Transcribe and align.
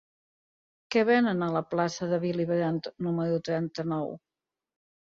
Què 0.95 1.03
venen 1.09 1.45
a 1.47 1.51
la 1.57 1.63
plaça 1.75 2.09
de 2.15 2.21
Willy 2.27 2.49
Brandt 2.55 2.91
número 3.09 3.41
trenta-nou? 3.51 4.15